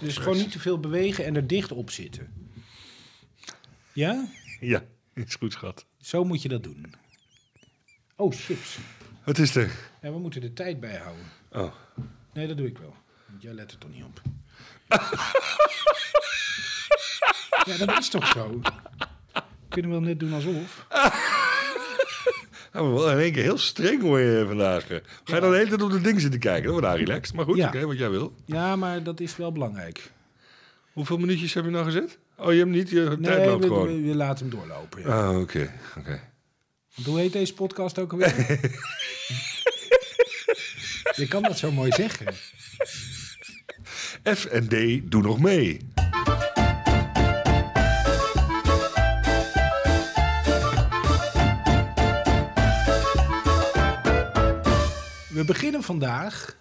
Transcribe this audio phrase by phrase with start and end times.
[0.00, 2.50] Dus gewoon niet te veel bewegen en er dicht op zitten.
[3.92, 4.28] Ja?
[4.60, 4.82] Ja,
[5.14, 5.86] is goed, schat.
[6.00, 6.94] Zo moet je dat doen.
[8.16, 8.78] Oh, chips.
[9.24, 9.70] Wat is er?
[10.02, 11.24] Ja, we moeten de tijd bijhouden.
[11.52, 11.74] Oh.
[12.32, 12.94] Nee, dat doe ik wel.
[13.28, 14.22] Want jij let er toch niet op.
[17.66, 18.60] ja, dat is toch zo?
[19.68, 20.86] Kunnen we wel net doen alsof?
[22.72, 24.86] Nou, in één keer heel streng hoor je vandaag.
[25.24, 26.62] Ga je dan de hele tijd op de ding zitten kijken?
[26.62, 27.34] Dat wordt nou relaxed.
[27.34, 27.66] Maar goed, Ja.
[27.68, 28.34] oké, wat jij wil.
[28.46, 30.10] Ja, maar dat is wel belangrijk.
[30.92, 32.18] Hoeveel minuutjes heb je nou gezet?
[32.36, 33.86] Oh, je hebt niet, je tijd Nee, loopt we, gewoon.
[34.02, 35.02] we, we laten hem doorlopen.
[35.02, 35.28] Ja.
[35.28, 36.20] Ah, oké, oké.
[37.04, 38.34] Hoe heet deze podcast ook alweer?
[41.16, 42.26] Je kan dat zo mooi zeggen.
[44.36, 45.80] F en D, doe nog mee.
[55.40, 56.56] We beginnen vandaag,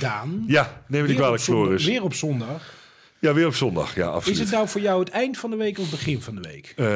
[0.00, 0.44] Daan.
[0.46, 1.84] Ja, neem me niet weer kwalijk, op zondag- Floris.
[1.84, 2.72] Weer op zondag.
[3.18, 3.94] Ja, weer op zondag.
[3.94, 4.38] Ja, Is absoluut.
[4.38, 6.72] het nou voor jou het eind van de week of het begin van de week?
[6.76, 6.86] Eh,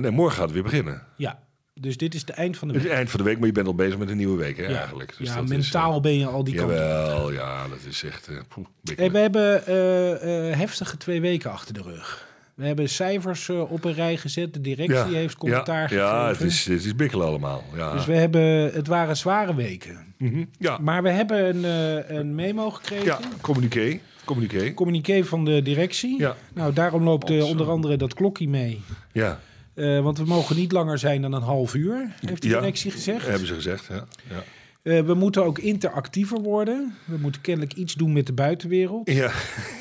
[0.00, 1.02] nee, morgen gaat het weer beginnen.
[1.16, 1.38] Ja,
[1.74, 2.92] dus dit is het eind van de Het week.
[2.92, 4.68] is eind van de week, maar je bent al bezig met een nieuwe week hè,
[4.68, 5.14] Ja, eigenlijk.
[5.18, 6.78] Dus ja dat is, mentaal ben je al die eh, kant op.
[6.78, 8.28] Jawel, ja, dat is echt...
[8.28, 9.10] eh, poeh, bikkelen.
[9.10, 12.28] Hey, we hebben eh, eh, heftige twee weken achter de rug.
[12.60, 14.54] We hebben cijfers eh, op een rij gezet.
[14.54, 16.44] De directie heeft commentaar ja, Ja, gegeven.
[16.44, 17.64] het is, het is bikkelen allemaal.
[17.76, 17.92] Ja.
[17.92, 20.14] Dus we hebben, het waren zware weken.
[20.18, 20.78] Mhm, ja.
[20.78, 23.04] Maar we hebben een, eh, een memo gekregen.
[23.04, 23.98] ja, communiqué.
[24.24, 24.74] Communiqué.
[24.74, 26.18] Communiqué van de directie.
[26.18, 26.36] Ja.
[26.54, 28.80] Nou, daarom loopt eh, onder andere dat klokje mee.
[29.12, 29.40] Ja,
[29.74, 32.58] Eh, want we mogen niet langer zijn dan een half uur, heeft de Ja.
[32.58, 33.26] directie gezegd.
[33.28, 33.86] hebben ze gezegd.
[33.88, 34.04] Ja.
[34.30, 34.42] Ja.
[34.82, 36.94] Eh, we moeten ook interactiever worden.
[37.04, 39.10] We moeten kennelijk iets doen met de buitenwereld.
[39.10, 39.30] Ja.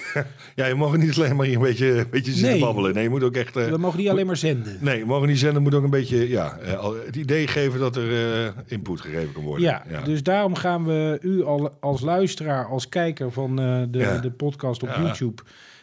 [0.55, 2.59] ja, je mag niet alleen maar hier een beetje, een beetje zitten Nee.
[2.59, 2.94] babbelen.
[2.94, 3.55] Nee, je moet ook echt...
[3.55, 4.77] eh, We mogen niet alleen maar zenden.
[4.81, 7.95] Nee, je mag niet zenden, moet ook een beetje ja, eh, het idee geven dat
[7.95, 9.64] er input gegeven kan worden.
[9.66, 14.17] Ja, dus daarom gaan we u al, als luisteraar, als kijker van de, Ja.
[14.17, 15.02] de podcast op Ja.
[15.02, 15.42] YouTube...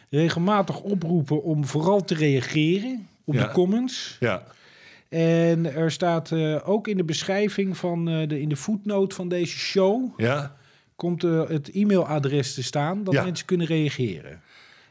[0.09, 3.43] regelmatig oproepen om vooral te reageren op Ja.
[3.43, 4.17] de comments.
[4.19, 4.43] ja.
[5.09, 9.27] En er staat eh, ook in de beschrijving van eh, de, in de footnote van
[9.29, 10.19] deze show...
[10.19, 10.55] Ja,
[10.95, 13.23] komt eh, het e-mailadres te staan dat Ja.
[13.23, 14.41] mensen kunnen reageren.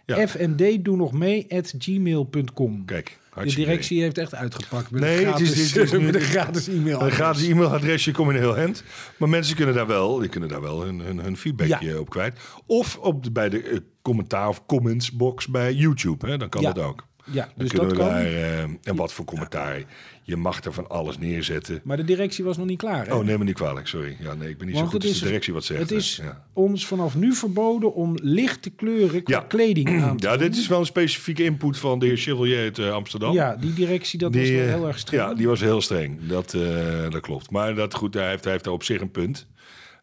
[0.06, 0.28] Ja.
[0.28, 2.84] FND doe nog mee at gmail.com.
[2.84, 3.18] kijk.
[3.34, 6.14] De directie heeft echt uitgepakt met Nee, een het is- gratis, het is nu- met
[6.14, 7.02] een gratis e-mail.
[7.02, 8.82] Een gratis e-mailadresje kom in heel hand.
[9.16, 12.38] Maar mensen kunnen daar wel, die kunnen daar wel hun, hun, hun feedbackje op kwijt.
[12.66, 16.26] Of op de, bij de commentaar of comments box bij YouTube.
[16.26, 16.36] Hè?
[16.36, 16.72] Dan kan Ja.
[16.72, 17.06] dat ook.
[17.32, 18.12] Ja, Dan dus kunnen dat we kan.
[18.12, 19.82] daar, eh, en wat voor commentaar.
[20.22, 21.80] Je mag er van alles neerzetten.
[21.84, 23.06] Maar de directie was nog niet klaar.
[23.06, 23.14] Hè?
[23.14, 24.16] Oh, neem me niet kwalijk, sorry.
[24.20, 25.80] Ja, nee, ik ben niet Want zo goed als de directie wat zegt.
[25.80, 25.96] Het hè.
[25.96, 26.44] is ja.
[26.52, 29.40] ons vanaf nu verboden om lichte kleuren Ja.
[29.40, 32.78] kleding aan te ja, dit is wel een specifieke input van de heer Chevalier uit
[32.78, 33.32] eh, Amsterdam.
[33.32, 35.22] Ja, die directie, dat was Die, eh, heel erg streng.
[35.22, 36.26] Ja, die was heel streng.
[36.26, 37.50] Dat, eh, dat klopt.
[37.50, 39.46] Maar dat, goed, hij, heeft, hij heeft daar op zich een punt.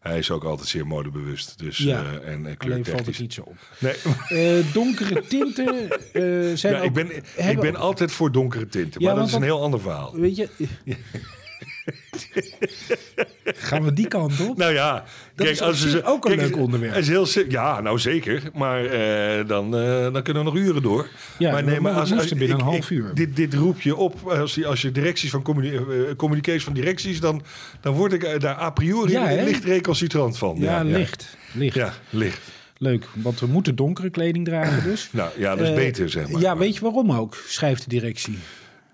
[0.04, 1.58] Hij is ook altijd zeer modebewust.
[1.58, 2.02] Dus, Ja.
[2.04, 3.56] eh, en, en Alleen valt het niet zo op.
[3.78, 3.94] Nee,
[4.28, 6.84] Eh, donkere tinten eh, zijn ja, ook...
[6.84, 7.10] ik, ben,
[7.50, 9.00] ik ben altijd voor donkere tinten.
[9.00, 10.14] Ja, Maar dat is een heel ander verhaal.
[10.16, 10.48] Weet je...
[13.44, 14.56] Gaan we die kant op?
[14.56, 16.94] Nou ja, Dat is op zich ook een leuk onderwerp.
[16.96, 18.42] Is heel, ja, nou zeker.
[18.54, 21.08] Maar eh, dan, eh, dan kunnen we nog uren door.
[21.38, 23.14] Ja, maar we moesten binnen een half uur.
[23.14, 25.82] Dit, dit roep je op als je, als je directies van communi- eh,
[26.16, 27.42] communicaties van directies, dan,
[27.80, 30.56] dan word ik daar a priori Ja, licht recalcitrant van.
[30.58, 31.36] Ja, licht.
[31.52, 31.74] Licht.
[31.74, 32.40] Ja, licht.
[32.78, 35.08] Leuk, want we moeten donkere kleding dragen dus.
[35.12, 36.40] Nou ja, dat is beter, zeg maar.
[36.40, 38.38] Ja, weet je waarom ook, schrijft de directie.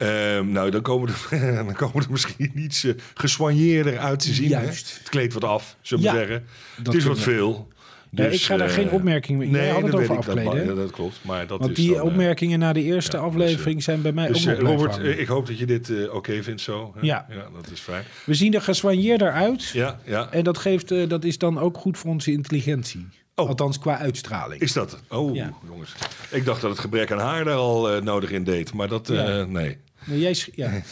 [0.00, 4.48] Ehm, nou, dan komen, er, dan komen er misschien iets eh gesoigneerder uit te zien.
[4.48, 4.90] Juist.
[4.92, 4.98] Hè?
[4.98, 6.44] Het kleedt wat af, zullen we Ja, zeggen.
[6.76, 7.22] dat Het is wat we.
[7.22, 7.68] veel.
[8.10, 10.66] Ja, ik ga daar eh, geen opmerking mee- Nee, had het dat over dat afkleden?
[10.66, 11.18] Ja, dat klopt.
[11.22, 14.12] Maar dat Want is die dan, eh, opmerkingen na de eerste ja, aflevering zijn bij
[14.12, 15.12] mij Dus ook eh, nog blijven Robert, hangen.
[15.14, 16.92] eh, ik hoop dat je dit eh, oké vindt zo.
[16.94, 17.00] hè?
[17.06, 17.26] Ja.
[17.30, 18.04] ja, dat is fijn.
[18.24, 19.68] We zien er gesoigneerder uit.
[19.68, 20.28] Ja, ja.
[20.30, 23.08] En dat, geeft, eh, dat is dan ook goed voor onze intelligentie.
[23.34, 23.48] Oh.
[23.48, 24.60] Althans, qua uitstraling.
[24.62, 24.98] Is dat?
[25.08, 25.36] Oh,
[25.68, 25.94] jongens.
[26.30, 28.72] Ik dacht dat het gebrek aan haar daar al eh, nodig in deed.
[28.74, 29.76] Maar dat, eh, nee.
[30.06, 30.70] Nee, jij sch- ja.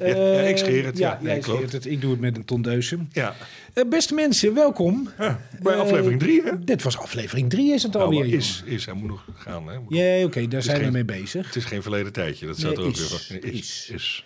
[0.00, 1.08] Ja, ik scheer het, ja.
[1.08, 1.72] Ja, Nee, jij klopt.
[1.72, 1.86] het.
[1.86, 3.08] Ik doe het met een tondeusem.
[3.12, 3.34] Ja.
[3.74, 5.08] Eh, beste mensen, welkom.
[5.18, 6.64] Ja, bij Eh, aflevering drie, hè?
[6.64, 8.34] Dit was aflevering 3 is het Nou, alweer.
[8.34, 9.78] is, is, hij moet nog gaan, hè?
[9.88, 11.46] Ja, oké, daar zijn we mee bezig.
[11.46, 12.46] Het is geen verleden tijdje.
[12.46, 13.28] Dat staat Nee, er ook is.
[13.28, 13.40] weer.
[13.42, 13.50] van.
[13.50, 13.58] Is.
[13.60, 13.90] Is.
[13.94, 14.24] is.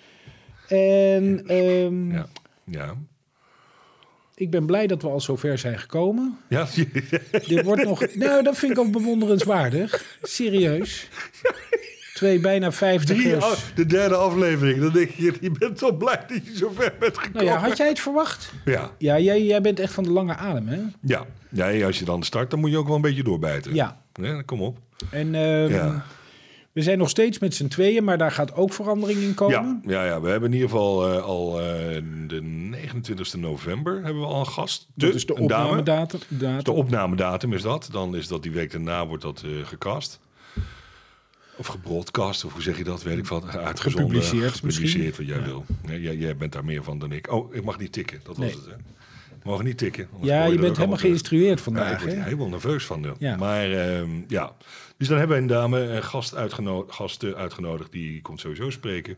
[0.68, 2.26] En ehm, Ja.
[2.64, 2.94] Ja.
[4.34, 6.38] ik ben blij dat we al zover zijn gekomen.
[6.48, 6.68] Ja.
[7.48, 8.14] Dit wordt nog.
[8.14, 10.18] Nou, dat vind ik ook bewonderenswaardig.
[10.22, 11.08] Serieus.
[12.22, 13.44] Twee bijna Drie, vijftigers.
[13.44, 14.80] af- de derde aflevering.
[14.80, 17.44] Dan denk je, je bent toch blij dat je zo ver bent Nou gekomen.
[17.52, 18.52] ja, had jij het verwacht?
[18.64, 18.90] Ja.
[18.98, 20.80] Ja, jij, jij bent echt van de lange adem, hè?
[21.02, 21.24] Ja.
[21.50, 23.74] ja, als je dan start, dan moet je ook wel een beetje doorbijten.
[23.74, 24.00] Ja.
[24.12, 24.78] Ja, kom op.
[25.10, 26.04] En ehm, Ja.
[26.72, 29.82] we zijn nog steeds met z'n tweeën, maar daar gaat ook verandering in Ja, komen.
[29.86, 31.66] ja, ja, we hebben in ieder geval eh, al eh,
[32.28, 34.86] de 29 november hebben we al een gast.
[34.94, 35.44] Dat is de dame.
[35.64, 36.20] opnamedatum.
[36.28, 36.64] datum.
[36.64, 37.88] De opnamedatum is dat.
[37.92, 40.20] Dan is dat die week daarna wordt dat eh, gecast.
[41.56, 43.02] Of gebroadcast, of hoe zeg je dat?
[43.02, 43.56] Weet ik wat.
[43.56, 44.22] Uitgezonden.
[44.22, 45.64] Gepubliceerd Gepubliceerd, wat jij wil.
[45.86, 47.32] Nee, jij, jij bent daar meer van dan ik.
[47.32, 48.20] Oh, ik mag niet tikken.
[48.24, 48.54] Dat was Nee.
[48.54, 48.72] het, hè?
[49.50, 50.08] Mag niet tikken.
[50.20, 51.92] Ja, je bent helemaal geïnstrueerd Ja, vandaag.
[51.92, 53.14] ik word er helemaal nerveus van.
[53.18, 53.36] Ja.
[53.36, 54.52] Maar ehm, ja,
[54.96, 59.16] dus dan hebben we een dame, een gast uitgenodigd, gasten uitgenodigd, die komt sowieso spreken.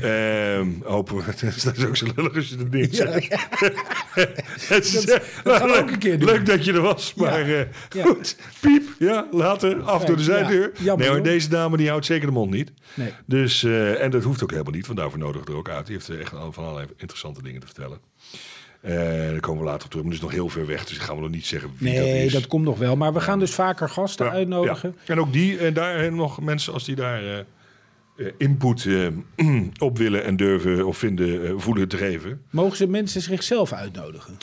[0.00, 1.22] Ehm hopen we,
[1.64, 3.28] dat is ook zo lullig als je dat ding zegt.
[4.68, 6.28] Het is, Dat- dat gaan we leuk- ook een keer doen.
[6.28, 7.22] Leuk dat je er was, Ja.
[7.22, 7.58] maar eh,
[7.88, 8.04] Ja.
[8.04, 10.70] goed, piep, ja, later, af door de zijdeur.
[10.78, 12.72] ja, nee, maar deze dame die houdt zeker de mond niet.
[12.94, 13.12] Nee.
[13.26, 15.86] Dus, eh, en dat hoeft ook helemaal niet, want daarvoor nodigen we er ook uit.
[15.86, 17.98] Die heeft eh, echt van allerlei interessante dingen te vertellen.
[18.80, 18.94] Eh
[19.30, 21.14] daar komen we later op terug, maar dat is nog heel ver weg, dus gaan
[21.16, 22.32] we nog niet zeggen wie dat Nee, is.
[22.32, 22.96] dat komt nog wel.
[22.96, 24.94] Maar we gaan dus vaker gasten Ja, uitnodigen.
[25.04, 25.12] ja.
[25.12, 27.44] En ook die, en daar eh, nog mensen als die daar eh, eh,
[28.38, 29.06] input eh,
[29.88, 32.42] op willen en durven of vinden, eh, voelen geven.
[32.50, 34.36] Mogen ze mensen zichzelf uitnodigen?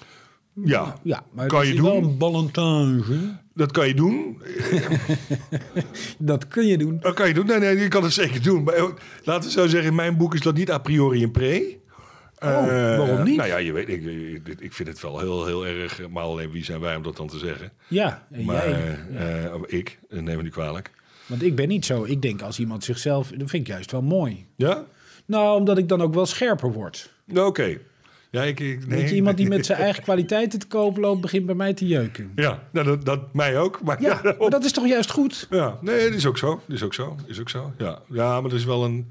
[0.64, 2.10] Ja, Ja, maar Kan dat je wel doen.
[2.12, 3.38] een ballantage.
[3.54, 4.42] dat kan je doen.
[6.18, 6.98] Dat kun je doen.
[7.00, 7.46] Dat kan je doen.
[7.46, 8.64] Nee, nee, je kan het zeker doen.
[8.64, 8.84] Maar eh,
[9.24, 11.78] laten we zo zeggen, in mijn boek is dat niet a priori een pre.
[12.40, 13.38] Oh, Eh, waarom niet?
[13.38, 14.04] Nou ja, je weet, ik,
[14.60, 16.00] ik, vind het wel heel, heel erg.
[16.02, 17.72] eh, Maar alleen wie zijn wij om dat dan te zeggen?
[17.88, 18.98] Ja, en Maar jij.
[19.16, 20.92] eh, eh, ik, eh, neem me niet kwalijk.
[21.30, 22.04] Want ik ben niet zo.
[22.04, 23.28] Ik denk als iemand zichzelf...
[23.28, 24.46] Dat vind ik juist wel mooi.
[24.56, 24.84] Ja?
[25.26, 27.12] Nou, omdat ik dan ook wel scherper word.
[27.26, 27.78] Nou, Oké.
[28.31, 29.00] Ja, ik, ik, nee.
[29.00, 31.22] Weet je, iemand die met zijn eigen kwaliteiten te koop loopt...
[31.22, 32.31] begint bij mij te jeuken.
[32.36, 33.81] Ja, nou, dat, dat mij ook.
[33.84, 35.48] Maar Ja, maar dat is toch juist goed?
[35.50, 36.62] Ja, nee, dat is ook zo.
[36.68, 37.16] Dat is ook zo.
[37.26, 37.74] Is ook zo.
[37.78, 39.08] Ja, ja maar er is wel een,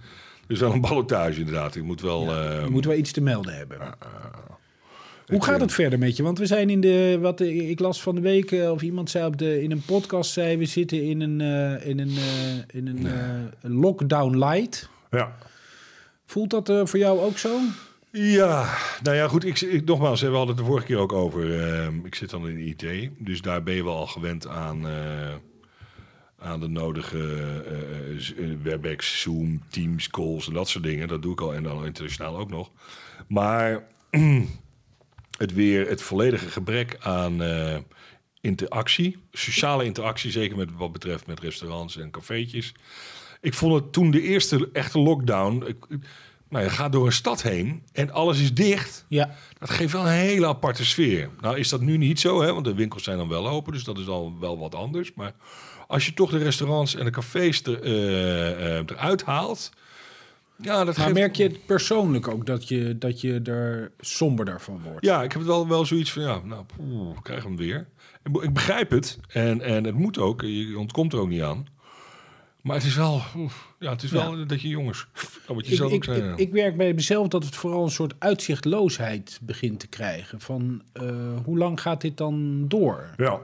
[0.47, 1.75] er is wel een ballotage inderdaad.
[1.75, 2.20] Je moet wel.
[2.35, 3.79] eh, Je moet wel iets te melden hebben.
[5.29, 6.23] Hoe gaat het verder met je?
[6.23, 9.27] Want we zijn in de, wat ik las van de week, eh, of iemand zei
[9.27, 12.87] op de, in een podcast, zei we zitten in een, eh, in een, eh, in
[12.87, 14.89] een, lockdown light.
[15.11, 15.37] ja.
[16.25, 17.59] Voelt dat voor jou ook zo?
[18.11, 19.45] Ja, nou ja, goed.
[19.45, 21.61] Ik, ik, nogmaals, we hadden het de vorige keer ook over.
[21.61, 24.87] ehm, ik zit dan in IT, dus daar ben je wel al gewend aan,
[26.39, 27.19] aan de nodige
[28.63, 31.09] WebEx, Zoom, Teams, calls en dat soort dingen.
[31.09, 32.71] Dat doe ik al en dan internationaal ook nog.
[33.27, 33.85] Maar
[35.38, 37.76] het weer, het volledige gebrek aan eh,
[38.40, 42.75] interactie, sociale interactie, zeker met wat betreft met restaurants en cafeetjes.
[43.40, 45.64] Ik vond het toen de eerste echte lockdown.
[45.67, 45.76] Ik,
[46.49, 49.05] nou, je gaat door een stad heen en alles is dicht.
[49.08, 49.35] Ja.
[49.58, 51.31] Dat geeft wel een hele aparte sfeer.
[51.41, 53.84] Nou is dat nu niet zo, hè, want de winkels zijn dan wel open, dus
[53.84, 55.14] dat is al wel wat anders.
[55.14, 55.32] Maar
[55.87, 59.70] als je toch de restaurants en de cafés er, eh, eh, eruit haalt,
[60.60, 61.19] ja, dat Maar geeft...
[61.19, 65.05] merk je het persoonlijk ook dat je, dat je er somberder van wordt?
[65.05, 67.87] Ja, ik heb het wel, wel zoiets van, ja, nou, poeh, ik krijg hem weer.
[68.25, 71.43] Ik, be- ik begrijp het en, en het moet ook, je ontkomt er ook niet
[71.43, 71.66] aan.
[72.62, 75.06] Maar het is wel, oef, ja, het is wel dat je jongens,
[75.46, 76.32] dat moet je Ik, zelf ook ik, zijn.
[76.32, 80.40] ik, ik werk bij mezelf dat het vooral een soort uitzichtloosheid begint te krijgen.
[80.40, 81.05] Van eh,
[81.44, 83.10] hoe lang gaat dit dan door?
[83.16, 83.40] ja.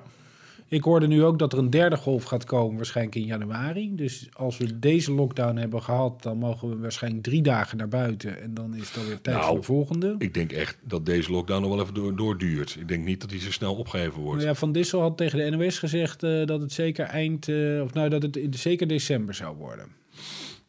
[0.75, 3.95] Ik hoorde nu ook dat er een derde golf gaat komen, waarschijnlijk in januari.
[3.95, 8.41] Dus als we deze lockdown hebben gehad, dan mogen we waarschijnlijk drie dagen naar buiten.
[8.41, 10.15] En dan is het alweer tijd Nou, voor de volgende.
[10.19, 12.77] Ik denk echt dat deze lockdown nog wel even door, doorduurt.
[12.81, 14.37] Ik denk niet dat hij zo snel opgeheven wordt.
[14.37, 17.81] Nou ja, Van Dissel had tegen de NOS gezegd eh, dat het zeker eind, eh,
[17.83, 19.87] of nou dat het in- zeker december zou worden.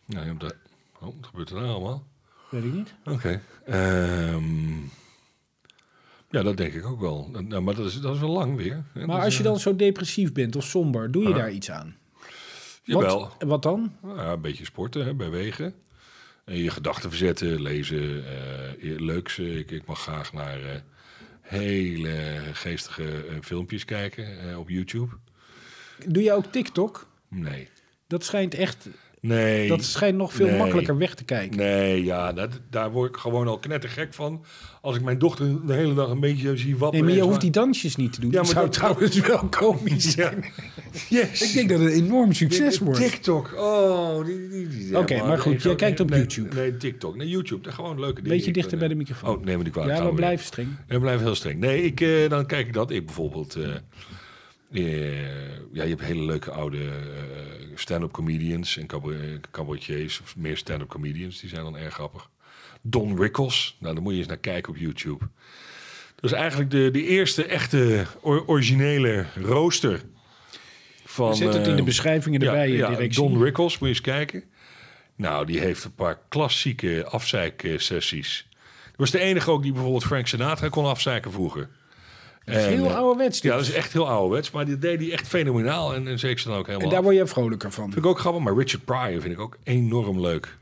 [0.06, 0.56] Ja, je hebt dat-
[0.96, 2.04] oh, wat gebeurt er nou allemaal?
[2.50, 2.94] Weet ik niet.
[3.06, 3.42] Oké.
[3.66, 4.44] Ehm,
[6.38, 7.30] ja, dat denk ik ook wel.
[7.32, 8.84] Nou, maar dat is, dat is wel lang weer.
[8.94, 9.06] hè.
[9.06, 11.96] Maar als je dan zo depressief bent of somber, doe je daar iets aan?
[12.20, 12.24] eh,
[12.84, 13.20] Jawel.
[13.20, 13.94] Wat, wat dan?
[14.02, 15.74] Nou ja, een beetje sporten, hè, bewegen.
[16.46, 19.38] En je gedachten verzetten, lezen, eh, leuks.
[19.40, 20.80] eh, Ik, ik mag graag naar eh,
[21.42, 25.16] hele geestige eh, filmpjes kijken eh, op YouTube.
[26.08, 27.08] Doe je ook TikTok?
[27.30, 27.68] Nee.
[28.08, 28.88] Dat schijnt echt,
[29.22, 29.68] Nee.
[29.68, 30.58] dat schijnt nog veel Nee.
[30.58, 31.58] makkelijker weg te kijken.
[31.58, 34.44] Nee, ja, dat, daar word ik gewoon al knettergek van.
[34.82, 37.06] Als ik mijn dochter de hele dag een beetje zie wapperen.
[37.06, 38.32] Nee, maar je hoeft die dansjes niet te doen.
[38.32, 40.12] Ja, dat maar zou dat- trouwens wel komisch Ja.
[40.12, 40.46] zijn.
[41.10, 41.42] Yes.
[41.42, 43.00] Ik denk dat het een enorm succes wordt.
[43.00, 43.54] TikTok.
[43.58, 46.56] Oh, die, die, Oké, maar goed, nee, jij kijkt op nee, YouTube.
[46.56, 47.16] Nee, TikTok.
[47.16, 47.62] Nee, YouTube.
[47.62, 48.38] Dat gewoon leuke dingen.
[48.38, 49.36] Beetje dichter bij de microfoon.
[49.38, 49.98] Oh, neem me die kwalijk.
[49.98, 50.68] Ja, we blijven streng.
[50.88, 51.60] We blijven heel streng.
[51.60, 52.92] Nee, ik, eh, dan kijk ik dat.
[52.92, 53.56] Ik bijvoorbeeld...
[53.56, 53.70] eh,
[55.72, 56.92] ja, je hebt hele leuke oude eh,
[57.76, 60.22] stand-up comedians en cabaret- cabaretiers.
[60.22, 61.40] Of meer stand-up comedians.
[61.40, 62.30] Die zijn dan erg grappig.
[62.82, 63.76] Don Rickles.
[63.80, 65.28] Nou, daar moet je eens naar kijken op YouTube.
[66.16, 70.02] Dat is eigenlijk de, de eerste echte or- originele rooster.
[71.06, 73.08] Van, Zet het in de eh, beschrijvingen erbij, ja.
[73.08, 74.44] Don Rickles, moet je eens kijken.
[75.16, 78.48] Nou, die heeft een paar klassieke afzeiksessies.
[78.86, 81.70] Dat was de enige ook die bijvoorbeeld Frank Sinatra kon afzeiken vroeger.
[82.46, 83.42] Dat is En, heel eh, ouderwets.
[83.42, 83.52] dit.
[83.52, 85.94] Ja, dat is echt heel ouderwets, maar die deed hij echt fenomenaal.
[85.94, 87.06] En, en zeker dan ook helemaal en daar af.
[87.06, 87.84] word je vrolijker van.
[87.84, 90.58] Vind ik ook grappig, maar Richard Pryor vind ik ook enorm leuk.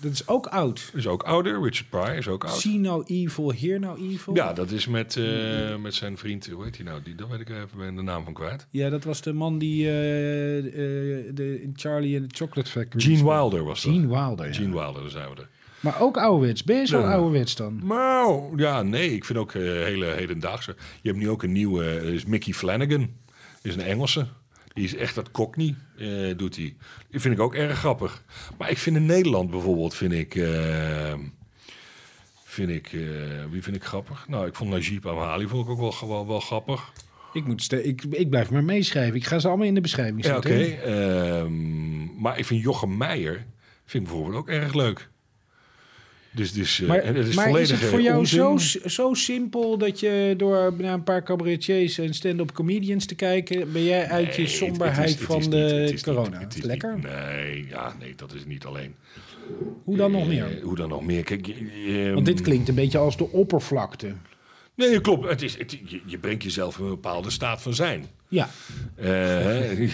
[0.00, 0.90] Dat is ook oud.
[0.94, 1.62] Is ook ouder.
[1.62, 2.60] Richard Pryor is ook oud.
[2.60, 4.34] See no evil, hear no evil.
[4.34, 7.02] Ja, dat is met, eh, met zijn vriend, hoe heet hij nou?
[7.02, 8.66] Die, daar weet ik even de naam van kwijt.
[8.70, 13.04] Ja, dat was de man die eh, de, in Charlie and the Chocolate Factory...
[13.04, 13.24] Gene.
[13.24, 13.92] Wilder was dat.
[13.92, 14.52] Gene Wilder, ja.
[14.52, 15.48] Gene Wilder, daar zijn we er.
[15.80, 16.64] Maar ook ouderwets.
[16.64, 17.80] Ben je zo ouderwets dan?
[17.84, 20.76] Nou, ja, nee, ik vind ook eh, hele hedendaagse.
[21.02, 23.10] Je hebt nu ook een nieuwe, eh, is Mickey Flanagan.
[23.62, 24.26] is een Engelse.
[24.72, 26.76] Die is echt dat cockney, eh, doet hij.
[27.10, 28.24] Die vind ik ook erg grappig.
[28.58, 30.32] Maar ik vind in Nederland bijvoorbeeld, vind ik...
[32.44, 32.90] vind ik
[33.50, 34.28] wie vind ik grappig?
[34.28, 36.92] Nou, ik vond Najib Amhali vond ik ook wel, wel, wel grappig.
[37.32, 39.16] Ik, moet ik, ik blijf maar meeschrijven.
[39.16, 40.48] Ik ga ze allemaal in de beschrijving Ja, oké.
[40.48, 40.82] zetten.
[40.82, 43.46] Ehm, maar ik vind Jochem Meijer
[43.84, 45.08] vind ik bijvoorbeeld ook erg leuk.
[46.30, 48.90] Dus, dus eh, Maar, en het is maar is volledig het voor jou zo, onzin.
[48.90, 53.84] zo simpel dat je door naar een paar cabaretiers en stand-up comedians te kijken, ben
[53.84, 56.38] jij uit je Nee, somberheid het is- het van is de corona?
[56.38, 56.94] niet- Lekker.
[56.94, 58.94] niet- nee, ja, nee, dat is niet alleen.
[59.84, 60.60] Hoe dan nog Eh, meer?
[60.62, 61.22] Hoe dan nog meer?
[61.24, 64.12] Kijk, je- Want dit klinkt een beetje als de oppervlakte.
[64.74, 65.28] Nee, klopt.
[65.28, 68.04] Het is, het, je, je brengt jezelf in een bepaalde staat van zijn.
[68.28, 68.48] Ja,
[68.96, 69.88] Eh, hè?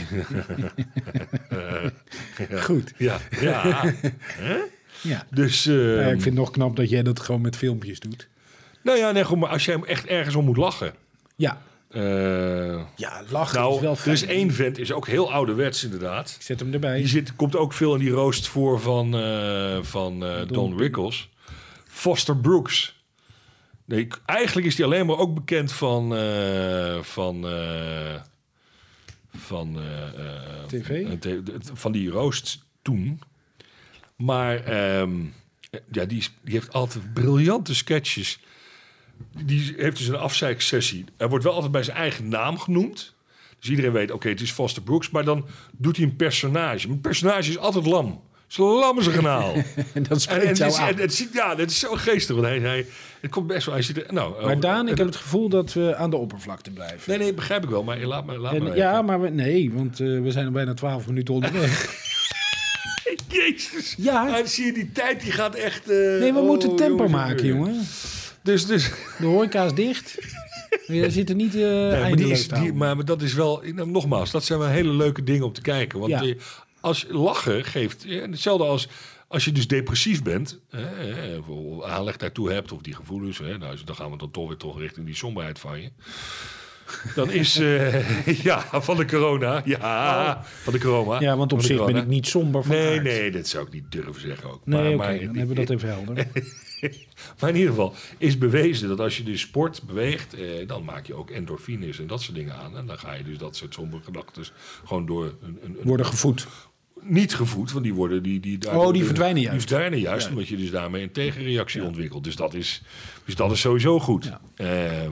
[2.66, 2.92] goed.
[2.98, 3.92] ja, ja.
[5.04, 5.26] Ja.
[5.30, 8.28] Dus, ja, ik vind het nog knap dat jij dat gewoon met filmpjes doet.
[8.82, 10.94] nou ja, nee, goed, maar als jij hem echt ergens om moet lachen.
[11.36, 11.60] Ja,
[11.94, 14.14] eh, ja lachen nou, is wel er fijn.
[14.14, 16.34] is één vent, is ook heel ouderwets inderdaad.
[16.36, 16.96] Ik zet hem erbij.
[16.96, 21.28] Die zit, komt ook veel in die roost voor van, eh, van eh, Don Rickles.
[21.86, 23.02] Foster Brooks.
[23.84, 26.08] Nee, eigenlijk is hij alleen maar ook bekend van...
[27.02, 27.46] van
[29.36, 29.78] van,
[30.66, 31.06] TV?
[31.72, 33.20] van die roost toen.
[34.16, 35.10] Maar ehm,
[35.90, 38.38] ja, die, is- die heeft altijd briljante sketches.
[39.44, 41.04] Die heeft dus een afzeiksessie.
[41.16, 43.14] Hij wordt wel altijd bij zijn eigen naam genoemd.
[43.58, 45.10] Dus iedereen weet, oké, het is Foster Brooks.
[45.10, 46.88] Maar dan doet hij een personage.
[46.88, 48.22] Een personage is altijd lam.
[48.48, 51.78] Is lam als een dat En, spreekt en, jou is, en het, ja, dat is
[51.78, 52.34] zo geestig.
[52.36, 52.86] Want hij, hij,
[53.20, 53.74] het komt best wel...
[53.74, 56.70] Hij zit nou, Maar oh, Daan, ik heb het gevoel dat we aan de oppervlakte
[56.70, 57.02] blijven.
[57.06, 57.82] Nee, nee, begrijp ik wel.
[57.84, 60.52] Maar laat me, laat En, nou ja, maar we, nee, want eh, we zijn al
[60.52, 61.86] bijna twaalf minuten onderweg.
[63.34, 63.94] Jezus.
[63.96, 64.24] Ja.
[64.24, 65.90] Maar zie je, die tijd die gaat echt...
[65.90, 67.86] eh, Nee, we oh, moeten tempo jongens, maken, jongen.
[68.42, 70.18] Dus, dus, De horeca is dicht.
[70.86, 73.90] Je zit er niet eh Nee, maar, die is, die, maar dat is wel, nou,
[73.90, 75.98] nogmaals, dat zijn wel hele leuke dingen om te kijken.
[75.98, 76.34] Want Ja.
[76.80, 78.88] als lachen geeft, ja, hetzelfde als
[79.28, 81.40] als je dus depressief bent, hè,
[81.84, 84.78] aanleg daartoe hebt, of die gevoelens, hè, nou, dan gaan we dan toch weer toch
[84.78, 85.90] richting die somberheid van je.
[87.14, 91.20] Dan is, eh, ja, van de corona, ja, van de corona.
[91.20, 93.02] Ja, want op zich ben ik niet somber van Nee, aard.
[93.02, 94.60] nee, dat zou ik niet durven zeggen ook.
[94.66, 96.26] Nee, maar, maar, dan hebben we dat even helder.
[97.40, 101.06] maar in ieder geval is bewezen dat als je dus sport beweegt, eh, dan maak
[101.06, 102.76] je ook endorfines en dat soort dingen aan.
[102.76, 104.44] En dan ga je dus dat soort sombere gedachten
[104.84, 106.46] gewoon door een, een, een- Worden gevoed.
[107.00, 109.58] niet gevoed, want die worden die die Oh, die verdwijnen juist.
[109.58, 110.32] Die verdwijnen juist, Ja.
[110.32, 112.24] omdat je dus daarmee een tegenreactie ontwikkelt.
[112.24, 112.82] Dus dat is,
[113.24, 114.24] dus dat is sowieso goed.
[114.24, 114.40] Ja.
[114.56, 115.10] Ehm,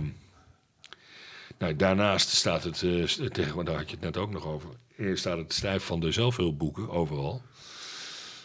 [1.63, 4.69] nou, daarnaast staat het, eh, tegen, daar had je het net ook nog over,
[5.15, 7.43] staat het stijf van de zelfhulpboeken overal.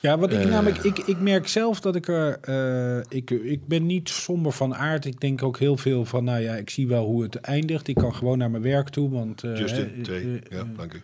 [0.01, 0.45] Ja, wat ik Eh.
[0.45, 4.75] namelijk, ik, ik merk zelf dat ik er, eh, ik, ik ben niet somber van
[4.75, 5.05] aard.
[5.05, 7.87] Ik denk ook heel veel van, nou ja, ik zie wel hoe het eindigt.
[7.87, 9.43] Ik kan gewoon naar mijn werk toe, want...
[9.43, 11.01] eh, Justin, eh, ja, dank u.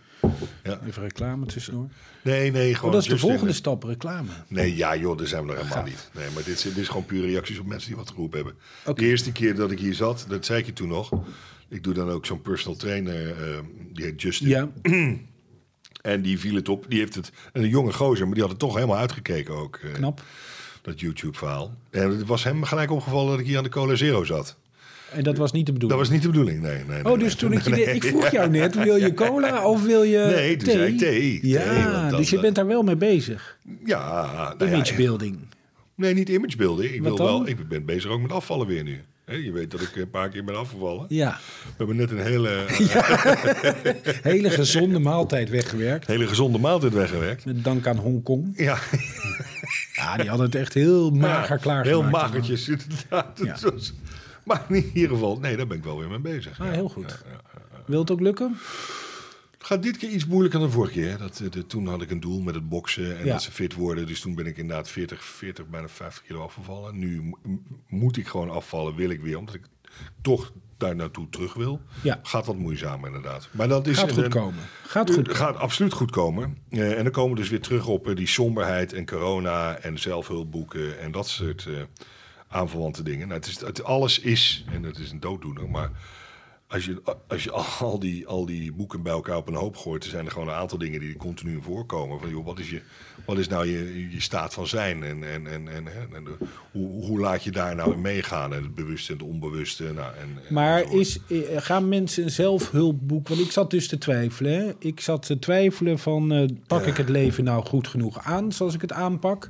[0.63, 0.79] Ja.
[0.87, 1.87] Even reclame tussendoor.
[2.21, 4.29] Nee, nee, Oh, gewoon dat is de volgende stap, reclame.
[4.47, 6.09] Nee, ja joh, daar zijn we nog helemaal niet.
[6.13, 8.37] Nee, maar dit, is- dit is gewoon pure reacties op mensen die wat geroepen
[8.83, 8.95] hebben.
[8.95, 11.09] De eerste keer dat ik hier zat, dat zei ik je toen nog.
[11.73, 13.57] Ik doe dan ook zo'n personal trainer, eh,
[13.93, 14.47] die heet Justin.
[14.47, 14.69] Ja,
[16.01, 16.85] En die viel het op.
[16.89, 19.75] Die heeft het, een jonge gozer, maar die had het toch helemaal uitgekeken ook.
[19.83, 20.21] eh, knap.
[20.81, 21.73] Dat YouTube-verhaal.
[21.89, 24.57] En het was hem gelijk opgevallen dat ik hier aan de Cola Zero zat.
[25.11, 25.99] En dat was niet de Dat bedoeling.
[25.99, 26.83] was niet de bedoeling, nee.
[26.87, 27.35] nee, Oh, dus nee.
[27.35, 27.69] toen ik je...
[27.85, 30.77] Nee, Ik vroeg jou net, wil je cola of wil je Nee, toen thee?
[30.77, 31.39] zei ik thee.
[31.47, 33.57] Ja, Thee, want dan- dus je bent daar wel mee bezig.
[33.85, 35.39] Ja, nou ja, Image building.
[35.95, 36.93] Nee, niet imagebeelden.
[36.93, 37.37] Ik, Wat wil dan?
[37.37, 39.01] wel, ik ben bezig ook met afvallen weer nu.
[39.25, 41.05] Je weet dat ik een paar keer ben afgevallen.
[41.09, 42.49] Ja, We hebben net een hele,
[44.31, 46.07] hele gezonde maaltijd weggewerkt.
[46.07, 47.45] hele gezonde maaltijd weggewerkt.
[47.45, 48.53] Met dank aan Hongkong.
[48.55, 48.77] Ja,
[49.95, 53.39] Ja, die hadden het echt heel mager klaar heel magertjes inderdaad.
[53.43, 53.57] Ja.
[54.43, 56.59] Maar in ieder geval, nee, daar ben ik wel weer mee bezig.
[56.59, 56.73] Ah, ja.
[56.73, 57.19] heel goed.
[57.25, 57.59] Ja, ja.
[57.85, 58.57] Wil het ook lukken?
[59.65, 61.09] Gaat dit keer iets moeilijker dan vorige keer.
[61.09, 61.17] hè.
[61.17, 63.31] Dat, eh, de, toen had ik een doel met het boksen en Ja.
[63.31, 64.07] dat ze fit worden.
[64.07, 66.99] Dus toen ben ik inderdaad 40, 40 bijna 50 kilo afgevallen.
[66.99, 67.39] Nu mo-
[67.87, 69.37] moet ik gewoon afvallen, wil ik weer.
[69.37, 69.63] Omdat ik
[70.21, 71.81] toch daar naartoe terug wil.
[72.01, 72.19] Ja.
[72.23, 73.49] Gaat wat moeizamer inderdaad.
[73.51, 74.63] Maar dat is Gaat goed een- komen.
[74.87, 76.57] Gaat goed Het gaat absoluut goed komen.
[76.69, 79.99] Eh, en dan komen we dus weer terug op eh, die somberheid en corona en
[79.99, 81.73] zelfhulpboeken en dat soort eh,
[82.47, 83.27] aanverwante dingen.
[83.27, 85.91] Nou, het is, het, alles is, en het is een dooddoener, maar
[86.73, 90.03] als je, als je al, die, al die boeken bij elkaar op een hoop gooit,
[90.03, 92.19] er zijn er gewoon een aantal dingen die continu voorkomen.
[92.19, 92.81] Van, joh, wat, is je,
[93.25, 95.03] wat is nou je, je staat van zijn?
[95.03, 96.35] En, en, en, en, en de,
[96.71, 98.53] hoe, hoe laat je daar nou in meegaan?
[98.53, 99.83] En het bewuste en het onbewuste.
[99.83, 103.27] Nou, en, maar is, eh, gaan mensen een zelfhulpboek...
[103.27, 104.53] Want ik zat dus te twijfelen.
[104.53, 104.71] Hè?
[104.79, 108.73] Ik zat te twijfelen van, uh, pak ik het leven nou goed genoeg aan zoals
[108.73, 109.49] ik het aanpak?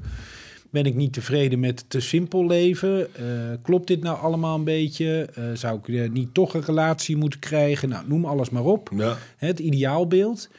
[0.73, 3.07] Ben ik niet tevreden met te simpel leven?
[3.19, 3.27] Uh,
[3.61, 5.29] klopt dit nou allemaal een beetje?
[5.37, 7.89] Uh, zou ik uh, niet toch een relatie moeten krijgen?
[7.89, 8.89] Nou, noem alles maar op.
[8.95, 9.17] Ja.
[9.37, 10.49] Het ideaalbeeld.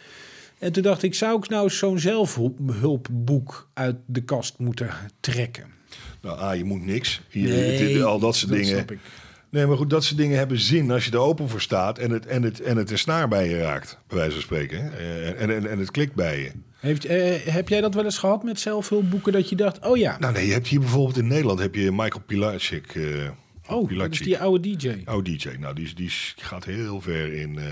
[0.59, 4.91] En toen dacht ik, zou ik nou zo'n zelfhulpboek uit de kast moeten
[5.21, 5.65] trekken?
[6.23, 7.21] Nou, ah, je moet niks.
[7.29, 8.87] Je, Nee, al dat soort dat dingen.
[9.51, 12.11] Nee, maar goed, dat soort dingen hebben zin als je er open voor staat en
[12.11, 14.99] het, en het, en het een snaar bij je raakt, bij wijze van spreken.
[14.99, 16.51] Eh, En, en, en het klikt bij je.
[16.85, 19.33] Heeft, eh, heb jij dat wel eens gehad met zelfhulpboeken?
[19.33, 21.91] Dat je dacht, oh ja, Nou nee, je hebt hier bijvoorbeeld in Nederland heb je
[21.93, 22.95] Michael Pilacic.
[22.95, 23.31] eh
[23.69, 24.13] oh, Pilacic.
[24.13, 25.03] is die oude DJ.
[25.05, 25.49] Oude DJ.
[25.59, 27.65] Nou, die, die gaat heel ver in, eh,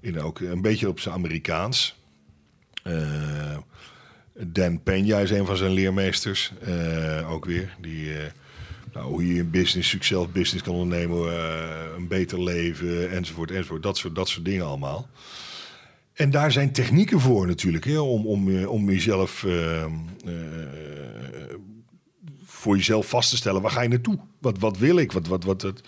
[0.00, 1.96] in ook een beetje op zijn Amerikaans.
[2.82, 3.56] Eh,
[4.32, 6.52] Dan Peña is een van zijn leermeesters.
[7.28, 7.76] ook weer.
[7.80, 8.10] Die,
[8.92, 11.32] nou, hoe je in business, succes business kan ondernemen.
[11.96, 13.82] een beter leven, enzovoort, enzovoort.
[13.82, 15.08] Dat soort, dat soort dingen allemaal.
[16.18, 17.84] En daar zijn technieken voor natuurlijk.
[17.84, 19.44] Hè, om, om, eh, om jezelf...
[19.44, 19.90] eh, eh,
[22.44, 24.18] voor jezelf vast te stellen, waar ga je naartoe?
[24.40, 25.12] Wat, wat wil ik?
[25.12, 25.80] Wat, wat, wat, wat,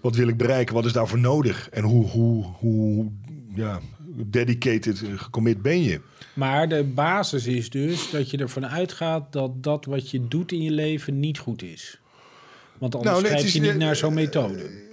[0.00, 0.74] wat wil ik bereiken?
[0.74, 1.68] Wat is daarvoor nodig?
[1.68, 3.10] En hoe, hoe, hoe
[3.54, 3.80] ja,
[4.16, 6.00] dedicated, gecommit ben je?
[6.34, 10.62] Maar de basis is dus dat je ervan uitgaat dat dat wat je doet in
[10.62, 12.00] je leven niet goed is.
[12.78, 14.86] Want anders Nou, nee, is, je niet naar zo'n methode.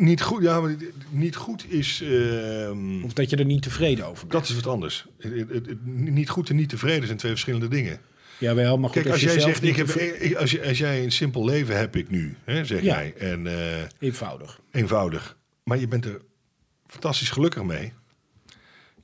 [0.00, 0.76] Niet goed, ja, maar
[1.10, 2.00] niet goed is...
[2.02, 4.32] ehm, Of dat je er niet tevreden over bent.
[4.32, 5.06] dat is wat anders.
[5.18, 8.00] Het- het- het- Niet goed en niet tevreden zijn twee verschillende dingen.
[8.38, 11.04] Jawel, maar goed, Kijk, als je jij zegt, ik heb, ik- als, je, als jij
[11.04, 12.94] een simpel leven heb ik nu, hè, zeg Ja.
[12.96, 14.60] jij, en eh, Eenvoudig.
[14.70, 16.20] eenvoudig, maar je bent er
[16.86, 17.92] fantastisch gelukkig mee.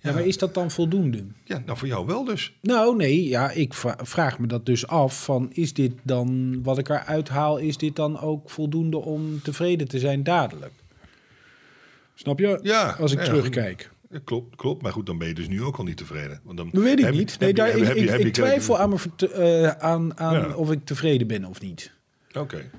[0.01, 1.25] Ja, maar is dat dan voldoende?
[1.45, 2.57] Ja, nou voor jou wel dus.
[2.63, 6.79] Nou, nee, ja, ik vra- vraag me dat dus af van is dit dan, wat
[6.79, 10.73] ik eruit haal, is dit dan ook voldoende om tevreden te zijn dadelijk?
[12.19, 12.59] Snap je?
[12.63, 13.91] Ja, Als ik ja, terugkijk.
[14.11, 14.83] Ja, klopt, klopt.
[14.83, 16.41] Maar goed, dan ben je dus nu ook al niet tevreden.
[16.45, 17.39] Want dan Dat weet ik je- niet.
[17.39, 18.93] Nee, daar, heb ik, heb twijfel aan,
[19.33, 19.69] eh,
[20.17, 21.93] aan, of ik tevreden ben of niet.
[22.39, 22.71] Oké,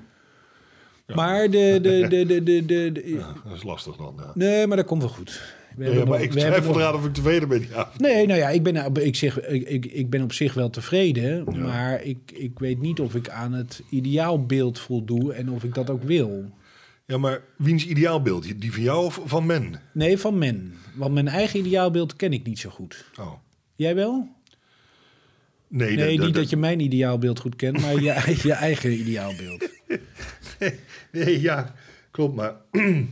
[1.14, 1.78] Maar de...
[1.82, 4.14] de, de, de, de, de, de- ja, dat is lastig dan.
[4.16, 4.30] Ja.
[4.34, 5.42] Nee, maar dat komt wel goed.
[5.76, 7.66] We Ja, maar nog- ik twijfel nog- eraan of ik tevreden ben.
[7.70, 7.90] Ja.
[7.96, 11.44] Nee, nou ja, ik ben, ik, zeg, ik, ik, ik ben op zich wel tevreden.
[11.62, 15.90] Maar ik, ik weet niet of ik aan het ideaalbeeld voldoe en of ik dat
[15.90, 16.44] ook wil.
[17.08, 18.60] Ja, maar wiens ideaalbeeld?
[18.60, 19.80] Die van jou of van men?
[19.92, 20.74] Nee, van men.
[20.94, 23.04] Want mijn eigen ideaalbeeld ken ik niet zo goed.
[23.20, 23.32] Oh.
[23.76, 24.28] Jij wel?
[25.68, 29.68] Nee, Nee, niet dat- je mijn ideaalbeeld goed kent, maar je, je eigen ideaalbeeld.
[31.12, 31.74] Nee, ja,
[32.10, 32.34] klopt.
[32.36, 32.54] Maar...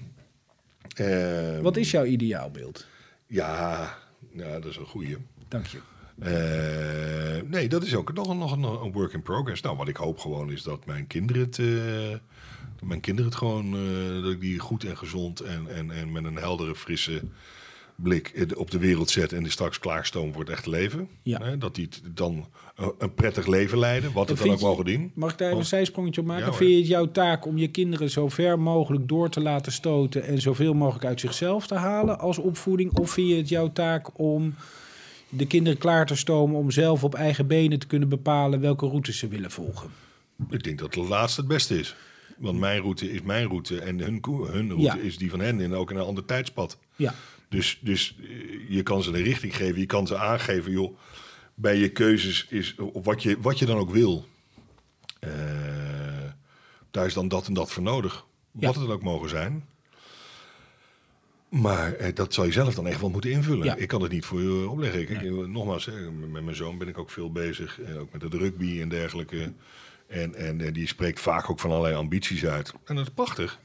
[0.97, 2.87] eh, Wat is jouw ideaalbeeld?
[3.27, 3.95] Ja,
[4.33, 5.17] ja, dat is een goeie.
[5.49, 5.79] Dank je.
[6.19, 9.63] Eh, nee, dat is ook nog, een- nog een, een work in progress.
[9.63, 12.11] Nou, wat ik hoop gewoon is dat mijn kinderen het, eh,
[12.79, 16.13] dat mijn kinderen het gewoon, eh, dat ik die goed en gezond en, en, en
[16.13, 17.23] met een heldere, frisse
[17.97, 21.09] blik op de wereld zet en die straks klaarstoom voor het echte leven.
[21.23, 21.39] Ja.
[21.43, 22.47] Hè, dat die dan
[22.99, 25.13] een, prettig leven leiden, wat het dan ook mogen doen.
[25.15, 26.47] Mag ik daar even een zijsprongetje op maken?
[26.47, 26.53] Ja.
[26.53, 30.25] Vind je het jouw taak om je kinderen zo ver mogelijk door te laten stoten
[30.25, 32.99] en zoveel mogelijk uit zichzelf te halen als opvoeding?
[32.99, 34.55] Of vind je het jouw taak om
[35.29, 39.19] de kinderen klaar te stomen om zelf op eigen benen te kunnen bepalen welke routes
[39.19, 39.91] ze willen volgen?
[40.51, 41.97] Ik denk dat de laatste het beste is.
[42.39, 44.95] Want mijn route is mijn route en hun, hun route Ja.
[44.97, 46.79] is die van hen en ook in een ander tijdspad.
[46.97, 47.15] Ja,
[47.49, 48.29] Dus, dus eh,
[48.71, 50.97] je kan ze een richting geven, je kan ze aangeven, joh,
[51.55, 54.27] bij je keuzes is wat je, wat je dan ook wil.
[55.21, 55.31] eh,
[56.91, 58.27] daar is dan dat en dat voor nodig.
[58.59, 58.67] Ja.
[58.67, 59.65] Wat het dan ook mogen zijn.
[61.49, 63.65] Maar eh, dat zal je zelf dan echt wel moeten invullen.
[63.65, 63.77] Ja.
[63.77, 65.09] Ik kan het niet voor je opleggen.
[65.09, 67.81] Eh, Nogmaals, hè, met mijn zoon ben ik ook veel bezig.
[67.81, 69.53] eh, ook met het rugby en dergelijke.
[70.07, 72.73] En, en, eh, die spreekt vaak ook van allerlei ambities uit.
[72.85, 73.59] En dat is prachtig.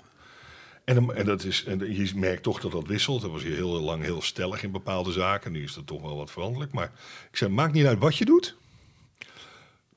[0.84, 3.22] En, en, dat is, en je merkt toch dat dat wisselt.
[3.22, 5.52] Dat was hier heel lang heel stellig in bepaalde zaken.
[5.52, 6.72] Nu is dat toch wel wat veranderlijk.
[6.72, 6.92] Maar
[7.32, 8.58] ik zeg, maakt niet uit wat je doet.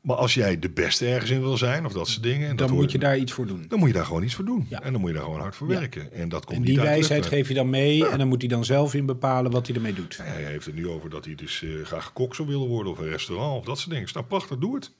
[0.04, 2.42] Maar als jij de beste ergens in wil zijn, of dat soort dingen...
[2.48, 3.64] En dat dan hoort- moet je daar iets voor doen.
[3.68, 4.66] dan moet je daar gewoon iets voor doen.
[4.68, 4.82] Ja.
[4.82, 5.78] En dan moet je daar gewoon hard voor Ja.
[5.78, 6.12] werken.
[6.12, 8.64] En dat komt En die wijsheid geef je dan mee en dan moet hij dan
[8.64, 10.16] zelf in bepalen wat hij ermee doet.
[10.22, 12.92] Hij heeft het nu over dat hij dus eh, graag kok zou willen worden...
[12.92, 14.08] of een restaurant of dat soort dingen.
[14.12, 14.92] Nou, prachtig, doe het.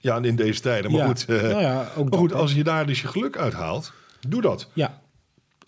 [0.00, 0.92] Ja, en in deze tijden.
[0.92, 2.40] Maar goed, eh, Nou ja, ook maar goed dat.
[2.40, 3.92] als je daar dus je geluk uit haalt,
[4.28, 4.70] doe dat.
[4.72, 5.00] Ja.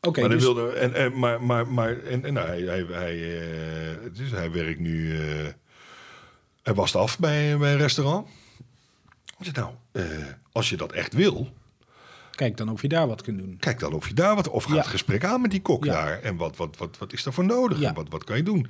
[0.01, 2.85] Oké, maar, dan dus, wilde, en, en, maar, maar, maar en, en nou, hij, hij,
[2.89, 5.15] hij, eh, dus hij werkt nu.
[6.62, 8.29] Hij wast af bij, bij een restaurant.
[9.38, 10.05] Ik zeg, nou, eh,
[10.53, 11.49] als je dat echt wil,
[12.31, 13.57] Kijk dan of je daar wat kunt doen.
[13.59, 14.49] Kijk dan of je daar wat...
[14.49, 14.79] Of ga Ja.
[14.81, 15.92] het gesprek aan met die kok Ja.
[15.92, 16.20] daar.
[16.23, 17.81] En wat, wat, wat, wat is daarvoor nodig?
[17.81, 17.88] Ja.
[17.88, 18.66] En wat, wat kan je doen?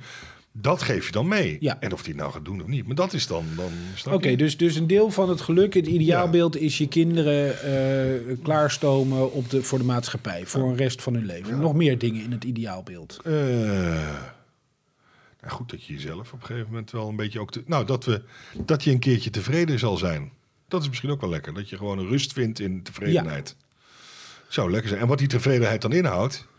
[0.51, 1.57] Dat geef je dan mee.
[1.59, 1.77] Ja.
[1.79, 2.85] En of die het nou gaat doen of niet.
[2.87, 3.45] Maar dat is dan...
[3.55, 8.35] dan Oké, dus, dus een deel van het geluk, het ideaalbeeld, is je kinderen eh,
[8.43, 10.45] klaarstomen op de, voor de maatschappij.
[10.45, 11.59] Voor een rest van hun leven.
[11.59, 13.19] Nog meer dingen in het ideaalbeeld.
[13.23, 13.33] Eh,
[15.41, 17.51] nou goed, dat je jezelf op een gegeven moment wel een beetje ook...
[17.51, 18.21] Te, nou, dat, we,
[18.65, 20.31] dat je een keertje tevreden zal zijn.
[20.67, 21.53] Dat is misschien ook wel lekker.
[21.53, 23.55] Dat je gewoon een rust vindt in tevredenheid.
[24.47, 25.01] Zou lekker zijn.
[25.01, 26.49] En wat die tevredenheid dan inhoudt...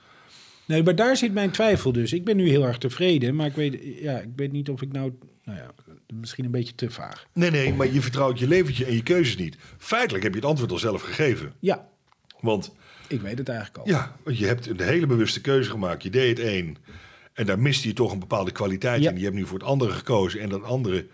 [0.65, 2.13] Nee, maar daar zit mijn twijfel dus.
[2.13, 4.93] Ik ben nu heel erg tevreden, maar ik weet, ja, ik weet niet of ik
[4.93, 5.13] nou...
[5.45, 5.71] Nou ja,
[6.15, 7.27] misschien een beetje te vaag.
[7.33, 9.57] Nee, nee, maar je vertrouwt je leventje en je keuzes niet.
[9.79, 11.53] Feitelijk heb je het antwoord al zelf gegeven.
[11.59, 11.89] Ja,
[12.41, 12.73] Want
[13.07, 13.89] ik weet het eigenlijk al.
[13.89, 16.03] ja, want je hebt een hele bewuste keuze gemaakt.
[16.03, 16.77] Je deed het één.
[17.33, 19.11] En daar miste je toch een bepaalde kwaliteit Ja.
[19.11, 19.17] in.
[19.19, 20.41] Je hebt nu voor het andere gekozen.
[20.41, 21.07] En dat andere,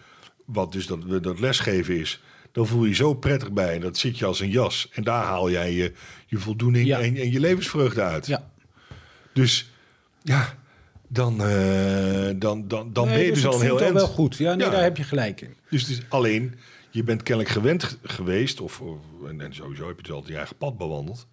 [0.45, 2.23] wat dus dat, dat lesgeven is...
[2.53, 3.75] dan voel je je zo prettig bij.
[3.75, 4.89] En dat zit je als een jas.
[4.93, 5.93] En daar haal jij je,
[6.27, 7.01] je voldoening Ja.
[7.01, 8.27] en, en je levensvreugde uit.
[8.27, 8.51] Ja.
[9.33, 9.71] Dus
[10.23, 10.55] ja,
[11.09, 13.95] dan, eh, dan, dan, dan Nee, ben je dus het al een heel al eind.
[13.95, 14.37] wel goed.
[14.37, 14.73] Ja, nee, Ja.
[14.73, 15.55] daar heb je gelijk in.
[15.71, 16.55] Dus het is alleen,
[16.91, 20.39] je bent kennelijk gewend geweest, of, of- en, en sowieso heb je dus altijd je
[20.39, 21.27] eigen pad bewandeld.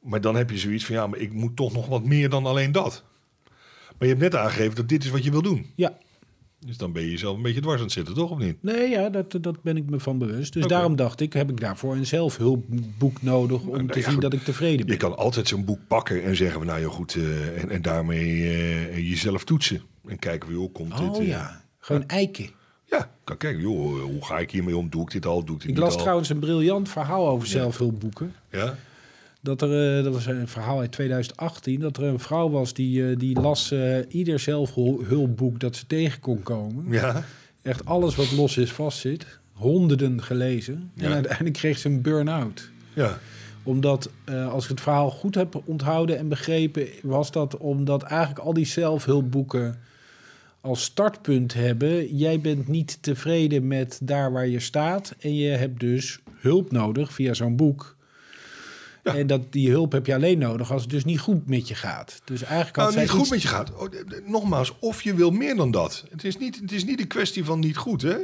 [0.00, 2.46] Maar dan heb je zoiets van, ja, maar ik moet toch nog wat meer dan
[2.46, 3.04] alleen dat.
[3.98, 5.66] Maar je hebt net aangegeven dat dit is wat je wil doen.
[5.74, 5.92] Ja.
[6.66, 8.62] Dus dan ben je jezelf een beetje dwars aan het zitten, toch of niet?
[8.62, 10.52] Nee, ja, dat, dat ben ik me van bewust.
[10.52, 14.12] Dus daarom dacht ik, heb ik daarvoor een zelfhulpboek nodig om nou te ja, zien
[14.12, 14.22] goed.
[14.22, 14.98] dat ik tevreden Je ben.
[14.98, 18.96] kan altijd zo'n boek pakken en zeggen nou ja goed, eh, en, en daarmee eh,
[18.96, 19.82] jezelf toetsen.
[20.06, 21.08] En kijken hoe komt dit.
[21.08, 22.48] Oh ja, gewoon eiken.
[22.84, 24.90] Ja, kan kijken, joh, hoe ga ik hiermee om?
[24.90, 25.44] Doe ik dit al?
[25.44, 26.00] Doe ik dit Ik niet las al?
[26.00, 28.34] trouwens een briljant verhaal over zelfhulpboeken.
[28.50, 28.76] Ja?
[29.44, 33.10] Dat er, eh, dat was een verhaal uit 2018, dat er een vrouw was die,
[33.10, 36.84] eh, die las eh, ieder zelfhulpboek dat ze tegen kon komen.
[36.92, 37.24] Ja?
[37.62, 39.26] Echt alles wat los is, vastzit.
[39.52, 40.90] Honderden gelezen.
[40.96, 41.14] En Ja.
[41.14, 42.70] uiteindelijk kreeg ze een burn-out.
[42.94, 43.18] Ja.
[43.62, 44.10] Omdat,
[44.50, 48.66] als ik het verhaal goed heb onthouden en begrepen, was dat omdat eigenlijk al die
[48.66, 49.78] zelfhulpboeken
[50.60, 52.16] als startpunt hebben.
[52.16, 55.14] Jij bent niet tevreden met daar waar je staat.
[55.18, 57.93] En je hebt dus hulp nodig via zo'n boek.
[59.04, 59.14] Ja.
[59.14, 61.74] En dat, die hulp heb je alleen nodig als het dus niet goed met je
[61.74, 62.20] gaat.
[62.24, 63.72] Dus eigenlijk Nou, niet goed met je gaat.
[63.74, 63.88] Oh,
[64.26, 66.04] nogmaals, of je wil meer dan dat.
[66.10, 68.16] Het is niet, het is niet een kwestie van niet goed, hè?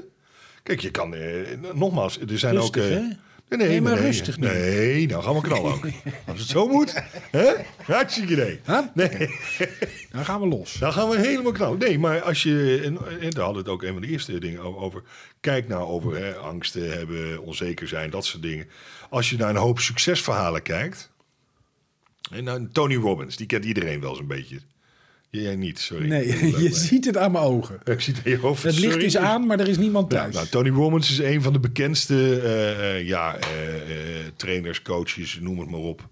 [0.63, 1.15] Kijk, je kan...
[1.15, 1.31] eh,
[1.75, 2.99] nogmaals, er zijn Rustig, ook...
[2.99, 3.05] eh?
[3.51, 4.47] Nee, nee, Nee, maar nee, rustig nu.
[4.47, 5.85] Nee, nou gaan we knallen ook.
[6.27, 7.53] Als het zo moet, hè?
[7.83, 8.61] Hartstikke idee.
[8.67, 8.81] Huh?
[8.95, 9.09] Nee,
[10.13, 10.73] Dan gaan we los.
[10.73, 11.79] dan gaan we helemaal knallen.
[11.79, 12.81] Nee, maar als je...
[12.85, 15.03] En, en daar hadden we het ook een van de eerste dingen over.
[15.41, 18.67] Kijk nou over hè, angsten hebben, onzeker zijn, dat soort dingen.
[19.09, 21.11] Als je naar een hoop succesverhalen kijkt...
[22.31, 24.61] En nou, Tony Robbins, die kent iedereen wel zo'n beetje.
[25.31, 26.09] Jij niet, sorry.
[26.09, 26.27] Nee,
[26.63, 27.79] je ziet het aan mijn ogen.
[27.85, 28.63] Ik zie het in je hoofd.
[28.63, 29.07] Het licht sorry.
[29.07, 30.35] is aan, maar er is niemand Ja, thuis.
[30.35, 33.47] nou, Tony Robbins is een van de bekendste eh, eh, ja, eh,
[34.37, 36.09] trainers, coaches, noem het maar op.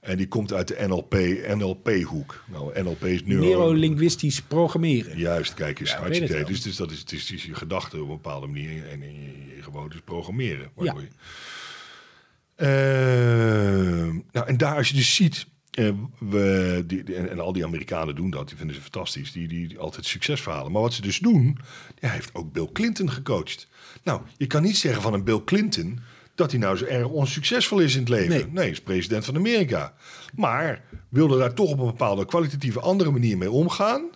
[0.00, 1.14] En die komt uit de NLP,
[1.56, 2.44] NLP-hoek.
[2.52, 3.44] Nou, NLP is neuro...
[3.44, 5.18] Neurolinguistisch programmeren.
[5.18, 6.44] Juist, kijk eens, Ja, hartstikke.
[6.44, 9.62] Dus, dus dat is, het is, je gedachten op een bepaalde manier en je, je
[9.62, 10.70] gewoontes programmeren.
[10.74, 11.08] waardoor je-
[14.32, 15.46] nou, en daar als je dus ziet,
[16.18, 19.48] we, die, die- en, en al die Amerikanen doen dat, die vinden ze fantastisch, die,
[19.48, 20.72] die, die altijd succesverhalen.
[20.72, 21.58] Maar wat ze dus doen,
[21.98, 23.68] hij heeft ook Bill Clinton gecoacht.
[24.02, 26.00] Nou, je kan niet zeggen van een Bill Clinton
[26.34, 28.48] dat hij nou zo erg onsuccesvol is in het leven.
[28.52, 28.70] Nee.
[28.70, 29.94] Is president van Amerika.
[30.34, 34.10] Maar wilde daar toch op een bepaalde kwalitatieve andere manier mee omgaan.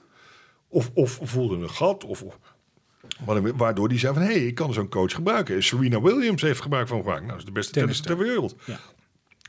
[0.68, 2.38] Of, of voelde een gat, of, of
[3.24, 5.62] Wa- Waardoor die zei van, hé, hey, ik kan zo'n coach gebruiken.
[5.62, 7.18] Serena Williams heeft gebruik van gemaakt.
[7.20, 8.54] Nou, dat is de beste tennis ter wereld.
[8.64, 8.80] Ja.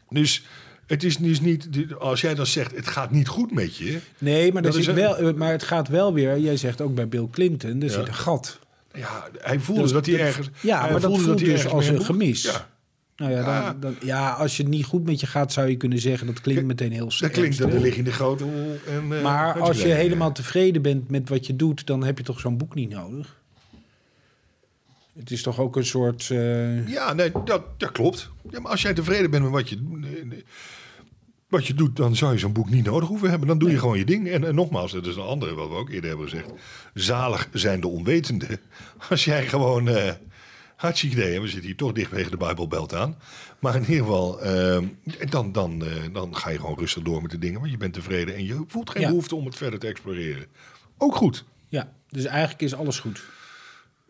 [0.09, 0.45] Dus
[0.91, 1.67] het is dus niet,
[1.99, 3.99] als jij dan zegt, het gaat niet goed met je.
[4.17, 6.39] Nee, maar, Dat is wel, eh, maar het gaat wel weer.
[6.39, 8.59] Jij zegt ook bij Bill Clinton, er zit een gat.
[8.93, 10.49] Ja, hij voelde Dus dat hij ergens...
[10.61, 12.41] Ja, hij maar dat voelt hij dus als een gemis.
[12.43, 12.67] Ja,
[13.15, 13.65] Nou ja, Ja.
[13.65, 16.27] Dan, dan, ja, als je het niet goed met je gaat, zou je kunnen zeggen
[16.27, 17.73] dat klinkt meteen heel dat klinkt, dat ernstig.
[17.73, 18.45] er lig in de grote...
[18.87, 22.23] En, eh, Maar als je helemaal tevreden bent met wat je doet, dan heb je
[22.23, 23.39] toch zo'n boek niet nodig?
[25.19, 26.29] Het is toch ook een soort.
[26.29, 28.29] eh, Ja, nee, dat, dat klopt.
[28.49, 29.77] Ja, maar als jij tevreden bent met wat je,
[31.51, 33.47] wat je doet, dan zou je zo'n boek niet nodig hoeven hebben.
[33.47, 34.29] Dan doe je gewoon je ding.
[34.29, 36.49] En, en nogmaals, dat is een andere wat we ook eerder hebben gezegd.
[36.93, 38.59] Zalig zijn de onwetenden.
[39.09, 39.87] Als jij gewoon...
[39.89, 40.11] eh
[40.75, 43.15] hartstikke idee, we zitten hier toch dicht tegen de Bijbelbelt aan.
[43.59, 44.77] Maar in ieder geval, eh,
[45.29, 47.59] dan, dan, eh, dan ga je gewoon rustig door met de dingen.
[47.59, 49.07] Want je bent tevreden en je voelt geen Ja.
[49.07, 50.45] behoefte om het verder te exploreren.
[50.97, 51.43] Ook goed.
[51.69, 53.23] ja, dus eigenlijk is alles goed.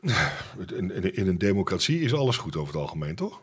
[0.75, 3.41] In, in, in een democratie is alles goed over het algemeen, toch?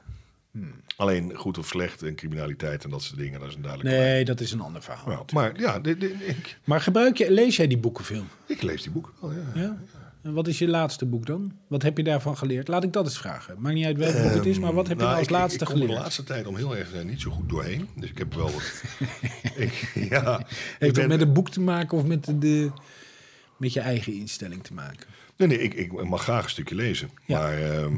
[0.98, 3.96] Alleen goed of slecht en criminaliteit en dat soort dingen, dat is een duidelijk.
[3.96, 5.24] Nee, dat is een ander verhaal.
[5.32, 8.24] Maar ja, dit- dit- ik, Maar gebruik je, lees jij die boeken veel?
[8.46, 9.38] ik lees die boeken wel, ja.
[9.54, 9.76] Ja?
[10.22, 11.52] En wat is je laatste boek dan?
[11.68, 12.68] Wat heb je daarvan geleerd?
[12.68, 13.54] Laat ik dat eens vragen.
[13.60, 15.30] Maakt niet uit welk boek het is, maar wat heb je Nou, nou als ik-
[15.40, 15.90] laatste ik, ik geleerd?
[15.90, 17.88] de laatste tijd om heel erg eh, niet zo goed doorheen.
[17.96, 18.82] Dus ik heb wel wat...
[19.56, 20.46] ik, ja, ik
[20.78, 22.70] Heeft dat ben- met een boek te maken of met, de,
[23.56, 25.06] met je eigen instelling te maken?
[25.36, 27.10] Nee, nee, ik, ik mag graag een stukje lezen.
[27.26, 27.38] Ja.
[27.38, 27.96] Maar, ehm,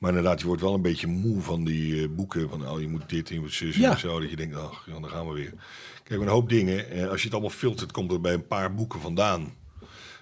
[0.00, 2.48] maar inderdaad, je wordt wel een beetje moe van die eh, boeken.
[2.48, 3.90] Van, oh, je moet dit, je moet zus Ja.
[3.90, 4.20] en zo.
[4.20, 5.52] Dat je denkt, ach, ja, dan gaan we weer.
[6.04, 6.90] Kijk, een hoop dingen.
[6.90, 9.54] eh, als je het allemaal filtert, komt het bij een paar boeken vandaan.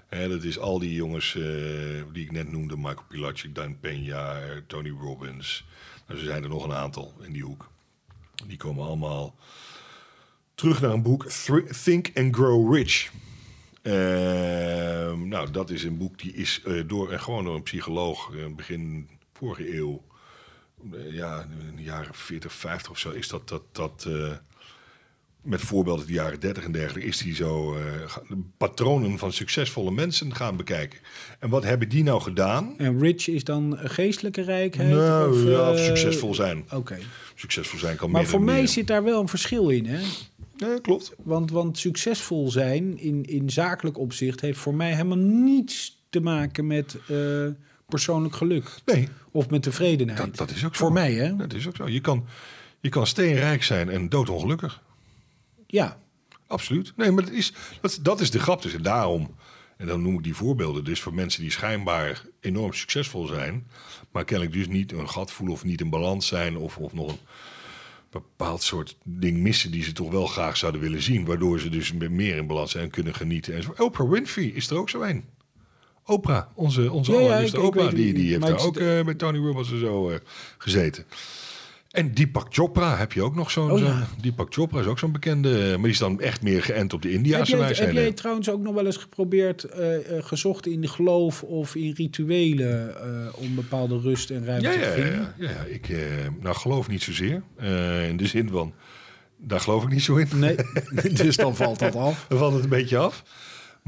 [0.09, 1.43] Hè, dat is al die jongens eh,
[2.13, 2.77] die ik net noemde.
[2.77, 4.37] Michael Pilacic, Dan Peña,
[4.67, 5.65] Tony Robbins.
[6.07, 7.71] Nou, er zijn er nog een aantal in die hoek.
[8.47, 9.35] Die komen allemaal
[10.55, 11.27] terug naar een boek.
[11.85, 13.11] Think and Grow Rich.
[13.83, 19.09] Ehm, nou, dat is een boek die is door, en gewoon door een psycholoog begin
[19.39, 20.03] vorige eeuw,
[20.93, 24.33] eh, ja, in de jaren 40, 50 of zo, is dat, dat, dat eh,
[25.43, 27.83] met voorbeelden de jaren 30 en dergelijke, is die zo eh,
[28.57, 30.99] patronen van succesvolle mensen gaan bekijken.
[31.39, 32.75] En wat hebben die nou gedaan?
[32.79, 34.91] En rich is dan geestelijke rijkheid?
[34.91, 36.65] Nou, of, ja, of succesvol zijn.
[36.73, 36.99] Oké.
[37.35, 38.69] Succesvol zijn kan Maar meer voor mij meer.
[38.69, 40.01] zit daar wel een verschil in, hè?
[40.57, 41.13] Ja, klopt.
[41.23, 46.67] Want, want succesvol zijn in, in zakelijk opzicht heeft voor mij helemaal niets te maken
[46.67, 46.97] met
[47.89, 48.71] persoonlijk geluk.
[48.85, 50.19] Nee, Of met tevredenheid.
[50.19, 50.85] dat, dat is ook zo.
[50.85, 51.37] Voor mij, hè?
[51.37, 51.89] Dat is ook zo.
[51.89, 52.27] Je kan,
[52.81, 54.83] je kan steenrijk zijn en doodongelukkig.
[55.67, 55.99] Ja.
[56.47, 56.93] Absoluut.
[56.97, 58.63] Nee, maar dat is, dat, dat is de grap.
[58.63, 59.35] Dus en daarom,
[59.77, 63.67] en dan noem ik die voorbeelden dus voor mensen die schijnbaar enorm succesvol zijn,
[64.11, 67.11] maar kennelijk dus niet een gat voelen of niet in balans zijn of, of nog
[67.11, 67.19] een
[68.11, 71.93] bepaald soort ding missen die ze toch wel graag zouden willen zien, waardoor ze dus
[71.93, 73.55] meer in balans zijn en kunnen genieten.
[73.55, 73.75] En zo.
[73.77, 75.25] Oprah Winfrey is er ook zo een.
[76.09, 79.71] Oprah, onze, onze Ja, allerliefste Oprah, die, die heeft daar ook eh, met Tony Robbins
[79.71, 80.17] en zo eh,
[80.59, 81.05] gezeten.
[81.91, 83.71] En Deepak Chopra heb je ook nog zo'n...
[83.71, 84.01] Oh.
[84.21, 85.49] Deepak Chopra is ook zo'n bekende...
[85.49, 87.89] Maar die is dan echt meer geënt op de Indiaanse wijsheid.
[87.89, 91.93] heb jij trouwens ook nog wel eens geprobeerd, eh, eh, gezocht in geloof of in
[91.97, 95.35] rituelen eh, om bepaalde rust en ruimte te vinden?
[95.37, 95.65] ja, ja.
[95.69, 95.99] Ik eh,
[96.41, 97.43] nou, geloof niet zozeer.
[97.57, 98.75] Eh, in de zin van,
[99.37, 100.29] daar geloof ik niet zo in.
[100.35, 100.57] Nee,
[101.23, 102.27] dus dan valt dat af.
[102.29, 103.23] Dan valt het een beetje af.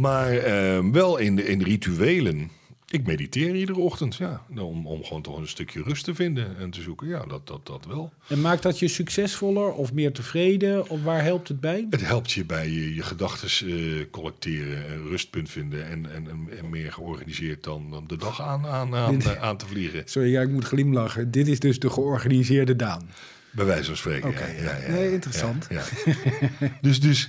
[0.00, 2.50] Maar eh, wel in de, in rituelen.
[2.90, 4.42] Ik mediteer iedere ochtend, ja.
[4.58, 7.08] Om, om gewoon toch een stukje rust te vinden en te zoeken.
[7.08, 8.12] Ja, dat, dat, dat wel.
[8.28, 10.88] En maakt dat je succesvoller of meer tevreden?
[10.88, 11.86] Of waar helpt het bij?
[11.90, 16.58] Het helpt je bij je, je gedachten eh, collecteren, een rustpunt vinden en, en, en,
[16.58, 20.02] en meer georganiseerd dan, dan de dag aan, aan, aan, aan te vliegen.
[20.04, 21.30] Sorry, ja, ik moet glimlachen.
[21.30, 23.10] Dit is dus de georganiseerde Daan.
[23.50, 24.28] Bij wijze van spreken.
[24.28, 25.68] Oké, ja, ja, ja, nee, interessant.
[26.80, 27.28] dus, dus,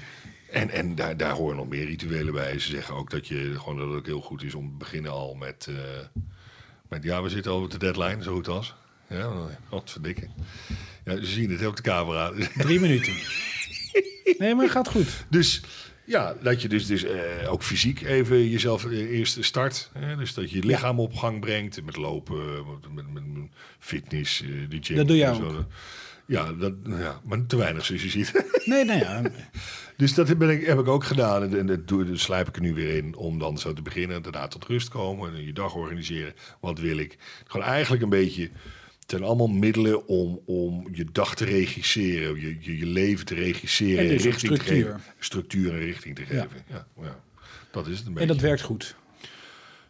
[0.52, 2.60] en, en daar, daar horen nog meer rituelen bij.
[2.60, 5.12] Ze zeggen ook dat, je, gewoon dat het ook heel goed is om te beginnen
[5.12, 5.76] al met, eh,
[6.90, 8.76] met ja, we zitten al op de deadline, zo goed als.
[9.08, 9.32] Ja,
[9.70, 10.32] wat verdikken.
[11.06, 12.32] Ja, ze zien het op de camera.
[12.58, 13.14] Drie minuten.
[14.38, 15.26] Nee, maar het gaat goed.
[15.30, 15.62] Dus
[16.06, 19.90] ja, dat je dus, dus eh, ook fysiek even jezelf eh, eerst start.
[19.94, 20.16] Hè?
[20.16, 24.48] Dus dat je je lichaam op gang brengt met lopen, met, met, met fitness, eh,
[24.70, 24.96] de gym.
[24.96, 25.66] Dat doe jij zo.
[26.32, 28.32] Ja, dat, ja, maar te weinig zoals je ziet.
[28.65, 29.22] Nee, nou ja.
[29.98, 31.44] dus dat ben ik, heb ik ook gedaan.
[31.44, 33.82] En, en dat doe, dat slijp ik er nu weer in om dan zo te
[33.82, 34.22] beginnen.
[34.22, 36.34] Daarna tot rust komen en je dag organiseren.
[36.60, 37.17] Wat wil ik?
[37.48, 38.41] Gewoon eigenlijk een beetje...
[39.00, 42.41] Het zijn allemaal middelen om, om je dag te regisseren.
[42.41, 44.04] Je, je, je leven te regisseren.
[44.04, 44.86] En dus richting te structuur.
[44.86, 45.02] geven.
[45.20, 46.50] Structuur en richting te geven.
[46.67, 46.88] Ja.
[47.02, 47.20] Ja,
[47.72, 48.28] Dat is het een beetje.
[48.28, 48.96] En dat werkt goed.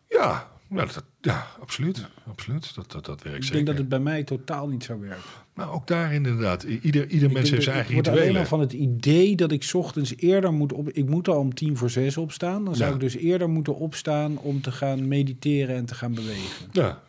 [0.09, 2.07] Ja, ja, dat, ja absoluut.
[2.27, 2.75] absoluut.
[2.75, 3.55] Dat, dat, dat werkt Ik zeker.
[3.55, 5.29] denk dat het bij mij totaal niet zou werken.
[5.55, 6.63] Nou, ook daarin inderdaad.
[6.63, 8.41] Ieder, ieder Ik mens heeft zijn eigen ik word alleen rituelen.
[8.51, 10.89] al van het idee dat ik 's ochtends eerder moet op.
[10.89, 12.65] Ik moet al om tien voor zes opstaan.
[12.65, 12.95] Dan zou Ja.
[12.95, 16.65] ik dus eerder moeten opstaan om te gaan mediteren en te gaan bewegen.
[16.71, 17.01] Ja.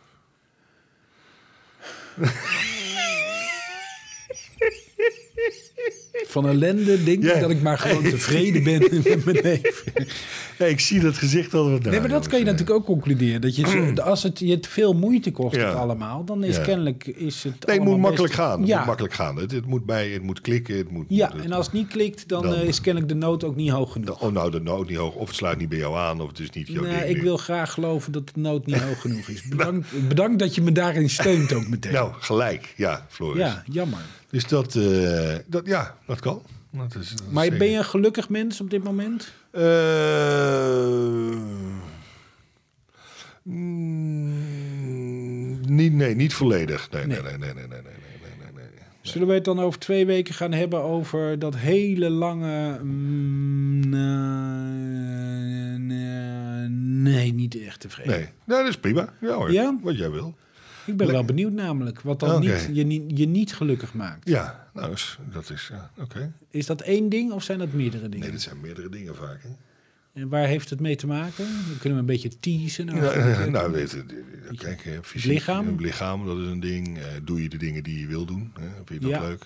[6.33, 9.93] Van ellende denk ik dat ik maar gewoon tevreden ben met mijn leven.
[10.57, 13.41] ja, ik zie dat gezicht al wat Nee, maar dat kan je natuurlijk ook concluderen.
[13.41, 17.43] Dat je, als het je te veel moeite kost het allemaal, dan is kennelijk is
[17.43, 18.59] het Nee, het moet makkelijk best- gaan.
[18.59, 19.35] Het Ja, moet makkelijk gaan.
[19.35, 20.77] Het, het moet bij, het moet klikken.
[20.77, 23.17] Het moet, ja, het- en als het niet klikt, dan, Dan- eh, is kennelijk de
[23.17, 24.21] nood ook niet hoog genoeg.
[24.21, 25.13] Oh, nou, de nood niet hoog.
[25.15, 26.21] Of het sluit niet bij jou aan.
[26.21, 27.21] Of het is niet jouw Nee, ding ik nu.
[27.21, 29.43] wil graag geloven dat de nood niet hoog genoeg is.
[29.49, 31.93] Bedankt, bedankt dat je me daarin steunt ook meteen.
[31.93, 32.73] Nou, gelijk.
[32.77, 33.39] Ja, Floris.
[33.41, 33.99] ja, jammer.
[34.33, 36.41] Dus dat, eh, dat, ja, dat kan.
[36.71, 39.33] Dat is, eh, maar ben je een gelukkig mens op dit moment?
[39.51, 39.61] Eh,
[43.43, 44.31] mm,
[45.75, 46.91] niet, nee, niet volledig.
[46.91, 47.81] Nee, nee, nee, nee, nee, nee, nee,
[48.53, 48.65] nee,
[49.01, 52.79] Zullen we het dan over twee weken gaan hebben over dat hele lange.
[52.83, 53.89] Mm,
[57.01, 58.13] nee, niet echt tevreden.
[58.13, 59.13] Nee, dat is prima.
[59.21, 59.51] Ja, hoor.
[59.51, 59.79] ja?
[59.81, 60.35] Wat jij wil.
[60.85, 64.29] Ik ben Le- wel benieuwd namelijk, wat dan niet, je, niet- je niet gelukkig maakt.
[64.29, 65.67] Ja, nou, is- dat is...
[65.71, 66.33] ja, Oké.
[66.49, 68.19] Is dat één ding of zijn dat meerdere dingen?
[68.19, 69.43] Nee, dat zijn meerdere dingen vaak.
[69.43, 69.49] Hè?
[70.21, 71.45] En waar heeft het mee te maken?
[71.45, 72.85] Dan kunnen we een beetje teasen.
[72.85, 74.05] Nou, Ja, nou, weet je,
[74.57, 75.75] kijk, eh, fysiek, lichaam?
[75.79, 76.97] lichaam, dat is een ding.
[76.97, 78.51] Eh, doe je de dingen die je wil doen?
[78.59, 78.67] Hè?
[78.85, 79.21] Vind je dat Ja.
[79.27, 79.45] leuk?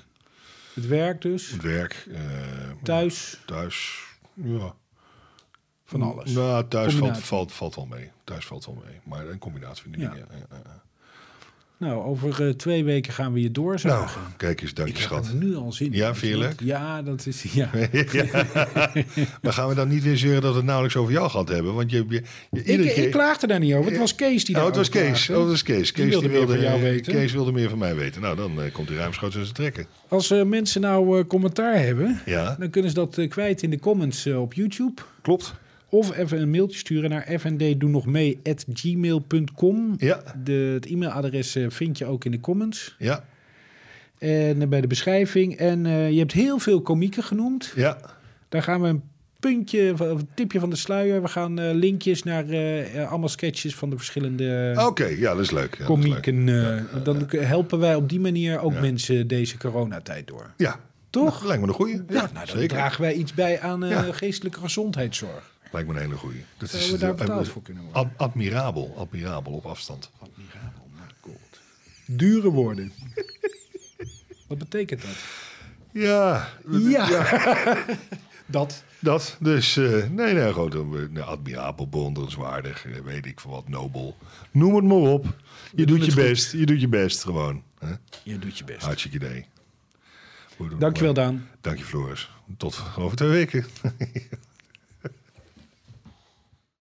[0.74, 2.08] Het werk dus, Het werk.
[2.12, 2.20] eh,
[2.84, 4.74] thuis, Thuis, ja.
[5.86, 6.32] van alles.
[6.32, 8.12] Nou, thuis valt, valt, valt wel mee.
[8.24, 9.00] Thuis valt wel mee.
[9.04, 10.10] Maar een combinatie van die Ja.
[10.12, 10.28] dingen.
[11.80, 11.96] Ja, ja, ja.
[11.96, 14.22] Nou, over eh, twee weken gaan we je Nou, doorzagen.
[14.38, 15.28] kijk eens, dank ik je heb schat.
[15.28, 15.98] er nu al zin in.
[15.98, 16.60] Ja, vind je leuk?
[16.64, 17.44] Ja, dat is...
[17.54, 17.70] Ja.
[19.42, 21.74] maar gaan we dan niet weer zeuren dat we het nauwelijks over jou gehad hebben?
[21.74, 23.04] Want je, je, je Ik, iedere keer...
[23.06, 23.92] ik klaagde daar niet over.
[23.92, 25.30] Het was Kees die Oh, daar het was Kees.
[25.30, 25.92] Oh, het was Kees.
[25.92, 27.14] Kees wilde meer van jou weten.
[27.14, 28.22] Kees wilde meer van mij weten.
[28.22, 29.86] Nou, dan eh, komt hij ruimschoots aan zijn trekken.
[30.08, 33.70] Als eh, mensen nou eh, commentaar hebben, Ja, dan kunnen ze dat eh, kwijt in
[33.70, 35.02] de comments eh, op YouTube.
[35.22, 35.54] klopt.
[35.90, 39.94] Of even een mailtje sturen naar fnddoenogmee.gmail.com.
[39.98, 42.96] Ja, De, het e-mailadres eh, vind je ook in de comments.
[43.00, 43.26] ja,
[44.18, 45.56] En eh, bij de beschrijving.
[45.58, 47.72] En eh, je hebt heel veel komieken genoemd.
[47.76, 47.98] ja.
[48.50, 49.02] Daar gaan we een
[49.40, 51.22] puntje, of een tipje van de sluier.
[51.22, 52.46] We gaan linkjes naar
[53.08, 55.78] allemaal sketches van de verschillende Oké, ja, dat is leuk.
[55.78, 56.22] Ja, dat is leuk.
[56.22, 56.46] komieken.
[57.04, 60.54] dan helpen wij op die manier ook mensen deze coronatijd door.
[60.58, 61.34] Ja, Toch?
[61.34, 61.96] Nou, lijkt me een goeie.
[61.96, 62.68] Ja, nou, dan zeker.
[62.68, 65.56] dragen wij iets bij aan geestelijke gezondheidszorg.
[65.72, 66.44] Lijkt me een hele goeie.
[66.58, 68.02] Dat Zouden we daar eh, betaald voor kunnen worden?
[68.02, 70.12] ad- admirabel, admirabel op afstand.
[70.20, 71.60] Admirabel, my god.
[72.06, 72.92] Dure woorden.
[74.48, 75.16] Wat betekent dat?
[75.92, 77.26] Ja, Ja.
[78.46, 78.84] dat.
[79.00, 79.38] dat.
[79.40, 84.18] Dus, eh, nee, nee, gewoon eh, nou, admirabel, bewonderenswaardig, weet ik van wat, nobel.
[84.52, 85.36] Noem het maar op.
[85.76, 86.22] Je doet je goed.
[86.22, 87.64] best, je doet je best gewoon.
[87.80, 87.94] Hè?
[88.24, 88.82] Je doet je best.
[88.86, 89.46] Hartstikke idee.
[90.56, 91.14] Goed, Dankjewel.
[91.14, 91.48] Daan.
[91.62, 92.30] Dank je, Floris.
[92.58, 93.66] Tot over twee weken.